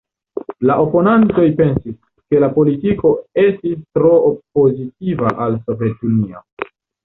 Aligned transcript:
La 0.69 0.77
oponantoj 0.85 1.45
pensis, 1.59 1.97
ke 2.33 2.41
la 2.45 2.49
politiko 2.57 3.13
estis 3.45 3.79
tro 4.01 4.17
pozitiva 4.59 5.37
al 5.47 5.63
Sovetunio. 5.65 6.47